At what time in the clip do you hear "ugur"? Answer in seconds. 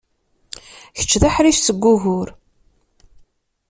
1.91-2.29